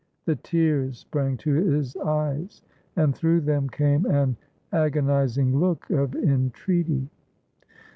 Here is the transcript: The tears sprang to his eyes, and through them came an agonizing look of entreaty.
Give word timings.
The 0.25 0.35
tears 0.35 0.97
sprang 0.97 1.37
to 1.37 1.53
his 1.53 1.95
eyes, 1.97 2.63
and 2.95 3.13
through 3.15 3.41
them 3.41 3.69
came 3.69 4.07
an 4.07 4.35
agonizing 4.73 5.55
look 5.59 5.87
of 5.91 6.15
entreaty. 6.15 7.07